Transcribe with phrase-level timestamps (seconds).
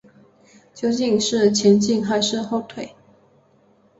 [0.73, 1.19] 究竟
[1.53, 2.95] 前进还是后退？